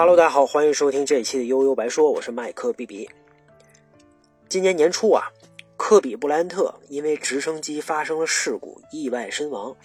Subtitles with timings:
[0.00, 3.06] Hello，大家好，欢迎收听这一期的悠悠白说，我是麦克 B B。
[4.48, 5.30] 今年年初啊，
[5.76, 9.76] 科比布莱恩特因为直升机发生了事故，意外身亡。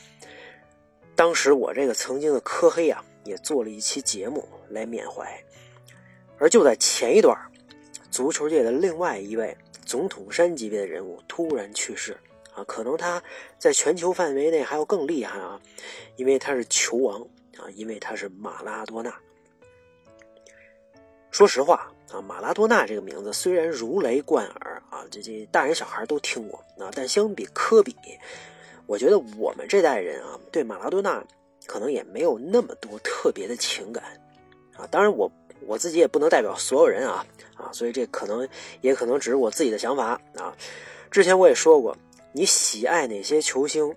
[1.17, 5.29] 当时我这个曾经的科黑啊，也做了一期节目来缅怀。
[6.37, 7.37] 而就在前一段，
[8.09, 9.53] 足球界的另外一位
[9.83, 12.15] 总统山级别的人物突然去世
[12.53, 13.21] 啊，可能他
[13.59, 15.59] 在全球范围内还要更厉害啊，
[16.15, 17.19] 因为他是球王
[17.57, 19.13] 啊，因为他是马拉多纳。
[21.35, 27.93] 说实话啊，马拉多纳这个名字虽然如雷贯耳啊，这这大人小孩都听过啊，但相比科比，
[28.85, 31.21] 我觉得我们这代人啊，对马拉多纳
[31.65, 34.01] 可能也没有那么多特别的情感
[34.77, 34.87] 啊。
[34.89, 35.29] 当然，我
[35.67, 37.25] 我自己也不能代表所有人啊
[37.57, 38.47] 啊，所以这可能
[38.79, 40.55] 也可能只是我自己的想法啊。
[41.11, 41.97] 之前我也说过，
[42.31, 43.93] 你喜爱哪些球星，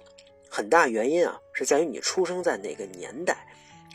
[0.51, 3.47] 很大原因啊是在于你出生在哪个年代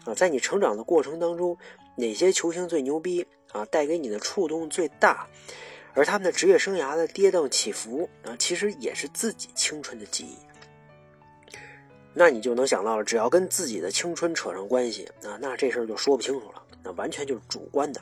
[0.05, 1.57] 啊，在你成长的过程当中。
[1.95, 3.65] 哪些球星最牛逼啊？
[3.65, 5.27] 带给你的触动最大，
[5.93, 10.37] 而他们的职业生涯的跌宕起伏啊，其实也是自己青春的记忆。
[12.13, 18.01] 那你就能想到了，只要跟自己的青春扯上关系啊，那这事儿就说不清楚了，那完全就是主观的。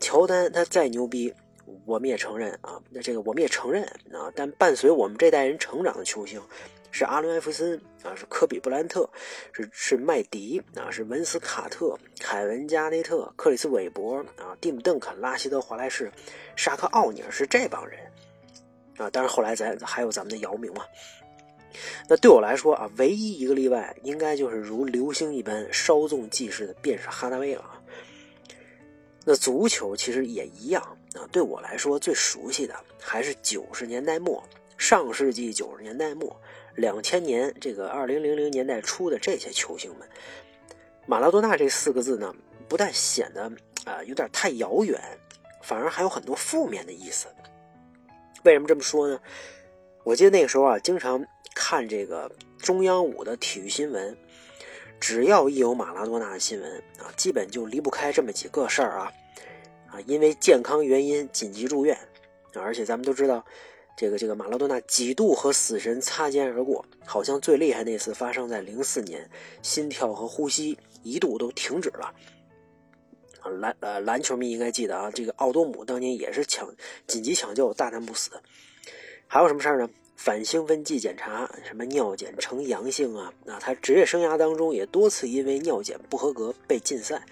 [0.00, 1.32] 乔丹他再牛逼，
[1.86, 6.40] 我们也承认啊，那这个我们也承认啊，但伴随我们这代人成长的球星。
[6.98, 9.06] 是阿伦·艾弗森啊，是科比·布莱恩特，
[9.52, 16.10] 是是麦迪啊，是文斯·卡特、凯文·加内特、克里斯·韦伯啊，蒂姆·邓肯、拉希德·华莱士、
[16.56, 18.00] 沙克·奥尼尔，是这帮人
[18.96, 19.10] 啊。
[19.10, 20.86] 当然后来咱还有咱们的姚明嘛。
[22.08, 27.78] 那对我来说啊，唯一一个例外，应该就是如流星一般稍纵即逝的，便是哈达威了。
[29.22, 34.42] 那足球其实也一样啊，对我来说最熟悉的还是九十年代末，
[34.78, 36.34] 上世纪九十年代末。
[36.76, 40.06] 两千年这个二零零零年代初的这些球星们，
[41.06, 42.34] 马拉多纳这四个字呢，
[42.68, 43.50] 不但显得
[43.84, 45.00] 啊有点太遥远，
[45.62, 47.28] 反而还有很多负面的意思。
[48.44, 49.18] 为什么这么说呢？
[50.04, 51.24] 我记得那个时候啊，经常
[51.54, 54.16] 看这个中央五的体育新闻，
[55.00, 59.12] 只要一有马拉多纳的新闻啊，基本就离不开这么几个事儿啊
[59.88, 61.96] 啊，因为健康原因紧急住院
[62.52, 63.42] 啊，而且咱们都知道。
[63.96, 69.28] 这个这个马拉多纳几度和死神擦肩而过，好像最厉害那次发生在零四年，
[69.62, 72.14] 心跳和呼吸一度都停止了。
[73.60, 76.68] 篮呃篮球迷应该记得啊，这个奥多姆当年也是抢
[77.06, 78.30] 紧急抢救，大难不死。
[79.26, 79.88] 还有什么事儿呢？
[80.16, 83.32] 反兴奋剂检查，什么尿检呈阳性啊？
[83.44, 87.22] 那他职业生涯当中也多次因为尿检不合格被禁赛。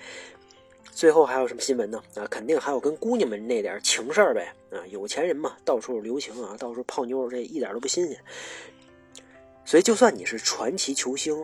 [0.94, 2.00] 最后还有什么新闻呢？
[2.15, 4.55] 啊，肯定还有跟姑娘们那点情事儿呗。
[4.71, 8.16] 啊，有钱人嘛，到处留情啊，到处泡妞，这一点都不新鲜。
[9.65, 11.43] 所以，就算你是传奇球星，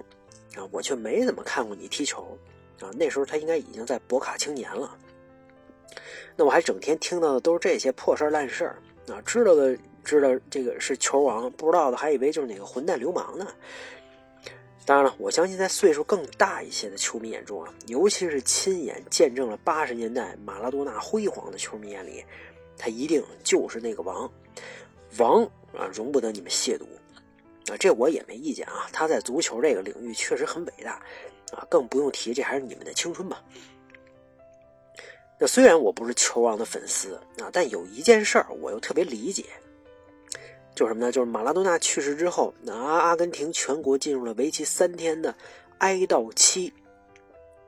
[0.55, 2.39] 啊，我却没怎么看过你踢球。
[2.81, 4.97] 啊，那时候他应该已经在博卡青年了。
[6.37, 8.77] 那我还整天听到的都是这些破事儿烂事儿。
[9.09, 13.49] 啊，知道的知道这个是球王，不知道的还以为就是哪个混蛋流氓呢。
[14.91, 22.25] 当然了，我相信在岁数更大一些的球迷眼中啊，尤其是亲眼见证了八十年代马拉多纳辉煌的球迷眼里，
[22.77, 24.29] 他一定就是那个王，
[25.17, 26.83] 王啊，容不得你们亵渎
[27.73, 27.77] 啊！
[27.79, 31.01] 这我也没意见啊，他在足球这个领域确实很伟大
[31.53, 33.45] 啊，更不用提这还是你们的青春吧。
[35.39, 39.45] 那虽然我不是球王的粉丝啊，但有一件事儿我又特别理解。
[40.75, 41.13] 就是什么呢？
[41.13, 45.35] 就是马拉多纳去世之后，那阿根廷全国进入了为期三天的
[45.79, 46.73] 哀悼期。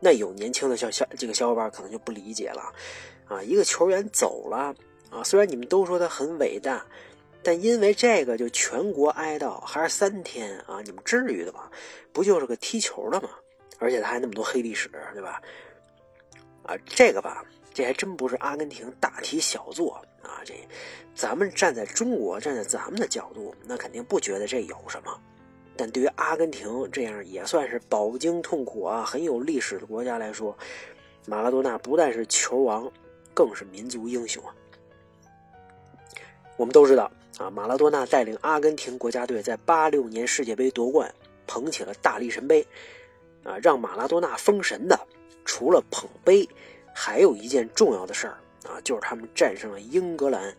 [0.01, 2.73] 那有年轻的小小这个小伙伴可能就不理解了，
[3.29, 4.75] 啊，一个球员走了
[5.11, 6.85] 啊，虽然你们都说他很伟大，
[7.43, 10.81] 但因为这个就全国哀悼还是三天啊？
[10.85, 11.71] 你们至于的吗？
[12.13, 13.29] 不就是个踢球的吗？
[13.79, 15.41] 而且他还那么多黑历史，对吧？
[16.65, 17.45] 啊，这个吧。
[17.75, 20.41] 这还真不是阿根廷大题小做啊！
[20.45, 20.55] 这，
[21.15, 25.21] 咱们站在中国，站在咱们的角度，那肯定不觉得这有什么。
[25.77, 30.57] 但对于阿根廷这样也算是饱经痛苦啊、很有历史的国家来说，
[31.27, 32.91] 马拉多纳不但是球王，
[33.35, 34.55] 更是民族英雄啊！
[36.57, 41.13] 我们都知道啊，马拉多纳带领阿根廷国家队在八六年世界杯夺冠，
[41.47, 42.67] 捧起了大力神杯
[43.43, 43.59] 啊！
[43.59, 44.99] 让马拉多纳封神的，
[45.45, 46.49] 除了捧杯。
[46.95, 50.55] 还有一件重要的事儿啊，就是他们战胜了英格兰。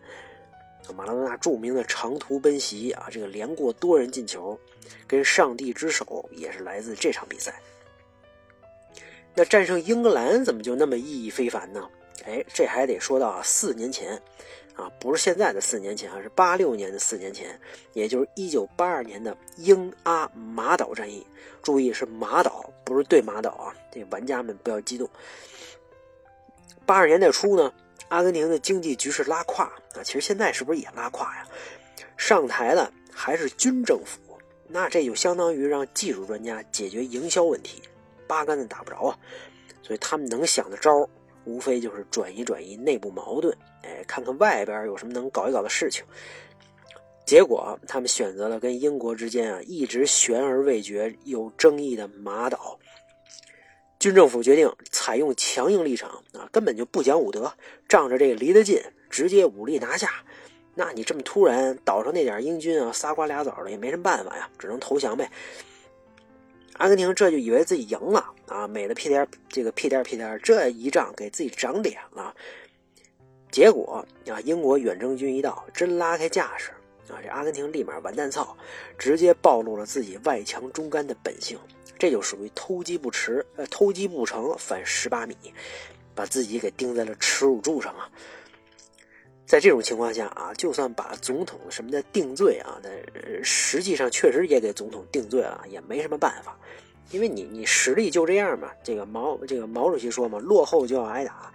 [0.94, 4.58] 马拉多纳著名的长途奔袭啊，这个连过多人进球，
[5.06, 7.54] 跟上帝之手也是来自这场比赛。
[9.34, 11.88] 那战胜英格兰怎么就那么意义非凡呢？
[12.26, 14.20] 哎，这还得说到啊，四年前
[14.76, 17.58] 啊，不是现在的四年前啊，是八六年的四年前，
[17.94, 21.26] 也就是一九八二年的英阿马岛战役。
[21.62, 25.08] 注意是马岛，不是对马岛啊，这玩家们不要激动。
[26.84, 27.72] 八十年代初呢，
[28.14, 31.44] 阿根廷的经济局势拉胯啊，其实现在是不是也拉胯呀？
[32.16, 34.20] 上台的还是军政府，
[34.68, 37.82] 那这就相当于让技术专家解决营销问题，
[38.28, 39.18] 八竿子打不着啊。
[39.82, 41.08] 所以他们能想的招
[41.44, 43.52] 无非就是转移转移内部矛盾，
[43.82, 46.04] 哎，看看外边有什么能搞一搞的事情。
[47.26, 52.78] 结果他们选择了跟英国之间啊一直悬而未决、有争议的马岛。
[54.04, 57.50] 军政府决定采用强硬立场啊，根本就不讲武德，
[57.88, 58.78] 仗着这个离得近，
[59.08, 60.10] 直接武力拿下。
[60.74, 65.30] 那你这么突然，岛上那点英军啊，仨瓜俩枣的，也没什么办法呀，只能投降呗。
[66.74, 72.34] 阿根廷这就以为自己赢了啊，美的屁颠这个屁颠屁颠，这一仗给自己长脸了。
[73.50, 76.72] 结果啊，英国远征军一到，真拉开架势
[77.08, 78.54] 啊，这阿根廷立马完蛋操，
[78.98, 81.58] 直接暴露了自己外强中干的本性，
[81.98, 85.36] 这就属于偷鸡不迟呃偷鸡不成反蚀把米，
[86.14, 88.10] 把自己给钉在了耻辱柱上啊。
[89.46, 92.88] 在这种情况下啊，就算把总统什么的定罪啊，那
[93.42, 96.58] 实际上确实也给总统定罪了，也没什么办法，
[97.10, 98.70] 因为你你实力就这样嘛。
[98.82, 101.52] 这个毛这个毛主席说嘛，落后就要挨打。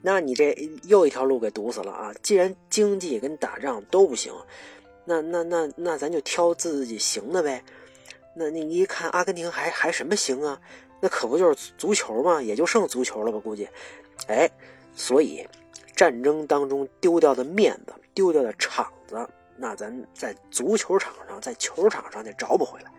[0.00, 2.14] 那你这又一条路给堵死了啊！
[2.22, 4.32] 既然经济跟打仗都不行，
[5.04, 7.62] 那那那那咱就挑自己行的呗。
[8.38, 10.60] 那你一看阿根廷还还什么行啊？
[11.00, 12.42] 那可不就是足球吗？
[12.42, 13.38] 也就剩足球了吧？
[13.38, 13.68] 估计，
[14.28, 14.48] 哎，
[14.94, 15.44] 所以。
[15.96, 22.92] 战争当中丢掉的面子，丢掉的场子，那咱在足球场上，在球场上就找不回来，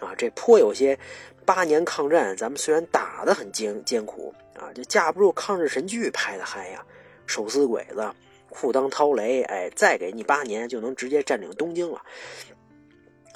[0.00, 0.98] 啊，这颇有些
[1.44, 6.82] 八年抗战，咱们虽然打得很艰艰苦啊，就架不住抗日神剧拍的嗨呀，
[7.26, 8.10] 手撕鬼子，
[8.48, 12.00] 裤裆掏雷，哎，再给你八年就能直接占领东京了。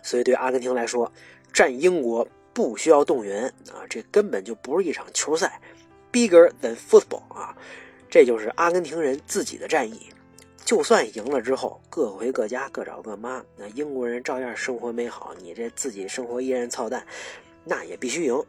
[0.02, 1.12] 所以对阿根廷来说，
[1.52, 5.60] 战英国不需要动员啊，这根本就不是一场球赛
[6.10, 7.56] ，bigger than football 啊。
[8.10, 10.08] 这就是阿根廷人自己的战役，
[10.64, 17.06] 就算赢了之后，各回各家，各找各妈，那英国人照样生活美好，你这自己生活依然操蛋，
[17.64, 18.44] 那也必须赢。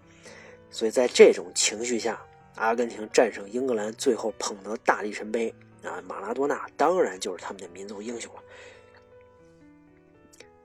[0.69, 2.21] 所以在这种情绪下，
[2.56, 8.41] 阿根廷战胜英格兰，最后捧得大力神杯啊，马拉多纳当然就是他们的民族英雄了。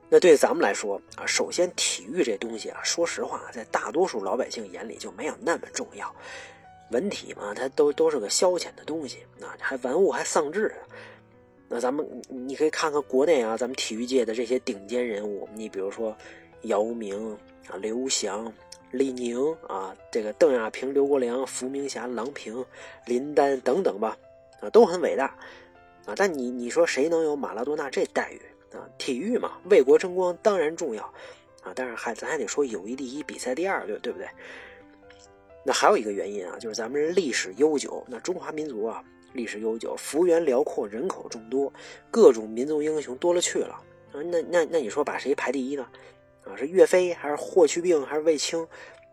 [0.08, 6.14] 那对咱们来说啊，首先体育这东西啊，说实话，在大多数老百姓眼里就没有那么重要。
[6.90, 10.75] 文体嘛，它都都是个消遣的东西，那还玩物还丧志。
[11.69, 16.16] 那咱们你可以看看国内啊，咱们体育界的这些顶尖人物，你比如说
[16.62, 17.37] 姚明
[17.69, 18.50] 啊、刘翔、
[18.90, 22.64] 李宁啊，这个邓亚萍、刘国梁、伏明霞、郎平、
[23.05, 24.16] 林丹等等吧，
[24.60, 25.26] 啊，都很伟大
[26.06, 26.14] 啊。
[26.16, 28.40] 但你你说谁能有马拉多纳这待遇
[28.73, 28.88] 啊？
[28.99, 31.03] 体育嘛，为国争光当然重要
[31.62, 34.29] 啊，但是还咱还得说友谊第一，比赛第二，对对不对？
[35.65, 38.03] 那还有一个原因啊，就是咱们历史悠久。
[38.09, 41.73] 那中华民族啊，历史悠久，幅员辽阔，人口众多，
[42.11, 43.75] 各种民族英雄多了去了
[44.12, 44.23] 啊。
[44.25, 45.87] 那那那你说把谁排第一呢？
[46.44, 48.67] 啊，是岳飞还是霍去病还是卫青？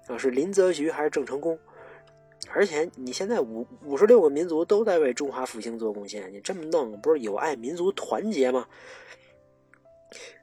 [0.08, 1.58] 啊，是林则徐还是郑成功？
[2.52, 8.66] 而且你现在五五十六个民族都在为中华复兴做贡献，你这么弄不是有碍民族团结吗？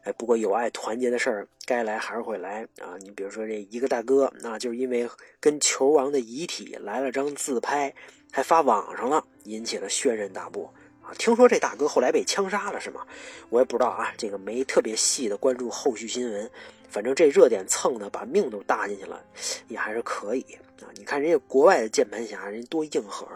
[0.04, 2.96] 哎，不过友爱团结的事儿，该来还是会来啊！
[3.00, 7.94] 你比如说这一个大哥，那就是因为跟球王的遗体来了张自拍，
[8.32, 11.14] 还发网上了，引起了轩然大波啊！
[11.18, 13.06] 听说这大哥后来被枪杀了，是吗？
[13.48, 16.50] 我也不知道啊，这个没特别细的关注后续新闻。
[16.88, 19.24] 反正这热点蹭的把命都搭进去了，
[19.68, 20.42] 也还是可以
[20.82, 20.90] 啊！
[20.96, 23.26] 你看人家国外的键盘侠，人多硬核，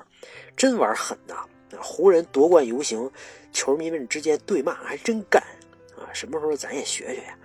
[0.57, 1.37] 真玩狠的！
[1.81, 3.11] 湖人夺冠游行，
[3.52, 5.43] 球迷们之间对骂还真干。
[6.12, 7.38] 什么时候咱也学学呀？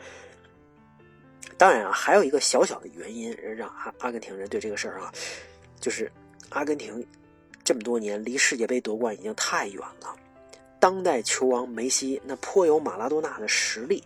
[1.58, 5.14] 当然啊，还有一个小小的原因让阿阿根廷人对这个事儿啊，
[5.80, 6.12] 就是
[6.50, 7.06] 阿根廷
[7.64, 10.16] 这么多年离世界杯夺冠已经太远了。
[10.80, 14.04] 当代球王梅西那颇有马拉多纳的实力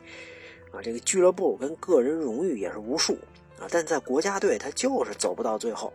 [0.74, 3.14] 啊，这个俱乐部跟个人荣誉也是无数
[3.58, 5.94] 啊，但在国家队他就是走不到最后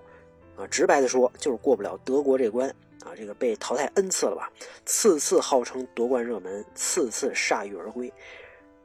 [0.57, 0.67] 啊。
[0.69, 2.67] 直白的说，就是过不了德国这关
[3.05, 3.13] 啊。
[3.15, 4.51] 这个被淘汰 n 次了吧？
[4.87, 8.11] 次次号称夺冠热门，次次铩羽而归。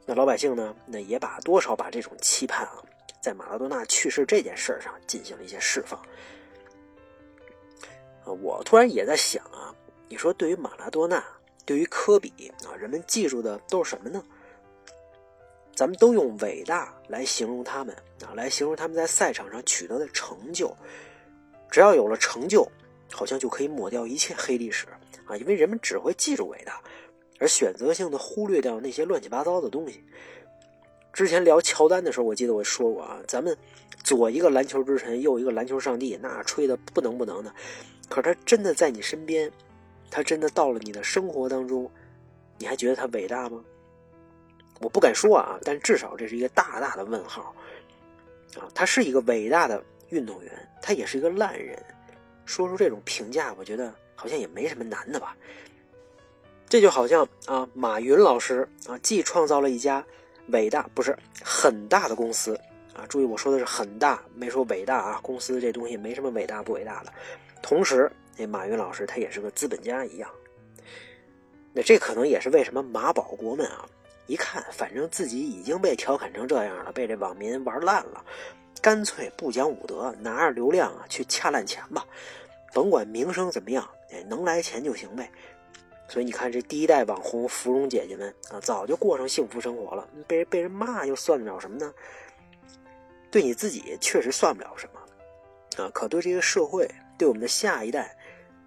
[0.06, 0.76] 那老百姓呢？
[0.86, 2.84] 那也把多少把这种期盼啊，
[3.20, 6.00] 在马拉多纳去世这件事上进行了一些释放。
[8.24, 9.74] 啊，我突然也在想啊，
[10.08, 11.24] 你说对于马拉多纳，
[11.66, 12.32] 对于科比
[12.64, 14.24] 啊，人们记住的都是什么呢？
[15.76, 20.72] 咱们都用伟大来形容他们啊，来形容他们在赛场上取得的成就。
[21.72, 22.66] 只要有了成就，
[23.12, 24.86] 好像就可以抹掉一切黑历史
[25.26, 26.80] 啊，因为人们只会记住伟大。
[27.40, 30.04] 而选择性的忽略掉那些乱七八糟的东西。
[31.14, 33.56] 之前聊乔丹的时候，我记得我说过啊，咱们
[34.04, 37.54] 左一个篮球之神，右一个篮球上帝，那吹的不能不能的。
[38.10, 39.52] 可是他真的在你身边，
[40.12, 41.90] 他真的到了你的生活当中，
[42.58, 43.64] 你还觉得他伟大吗？
[44.82, 47.56] 我不敢说啊，但至少这是一个大大的问号
[48.60, 48.68] 啊！
[48.74, 50.52] 他是一个伟大的运动员，
[50.82, 51.82] 他也是一个烂人。
[52.44, 55.36] 说出这种评价，我觉得好像也没什么难的吧。
[56.76, 60.06] 这就好像啊，马云老师啊，既创造了一家
[60.48, 62.60] 伟大不是很大的公司
[62.94, 65.20] 啊，注意我说的是很大，没说伟大啊。
[65.24, 67.14] 公司这东西没什么伟大不伟大的。
[67.64, 70.30] 同时，那马云老师他也是个资本家一样。
[71.72, 73.88] 那这可能也是为什么马保国们啊，
[74.28, 78.22] 一看反正自己已经被调侃成这样了，被这网民玩烂了。
[78.82, 82.06] 干脆不讲武德，拿着流量啊去掐烂钱吧，
[82.74, 83.90] 甭管名声怎么样，
[84.28, 85.32] 能来钱就行呗。
[86.08, 90.08] 所以你看，这第一代网红芙蓉姐姐们啊，早就过上幸福生活了。
[90.28, 91.94] 被人被人骂又算得了什么呢？
[93.32, 98.16] 对你自己确实算不了什么啊，可对这个社会，对我们的下一代，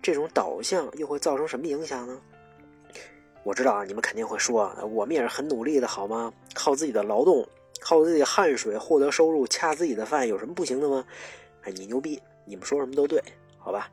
[0.02, 2.20] 这种导向又会造成什么影响呢？
[3.44, 6.32] 我知道啊，你们肯定会说，我们也是很努力的，好吗？
[6.54, 7.46] 靠自己的劳动。
[7.80, 11.04] 靠自己的汗水获得收入，恰自己的饭有什么不行的吗？
[11.62, 12.20] 哎，你牛逼！
[12.44, 13.22] 你们说什么都对，
[13.56, 13.88] 好吧？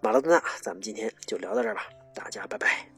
[0.00, 2.95] 马拉多纳，咱们今天就聊到这儿吧，大家拜拜。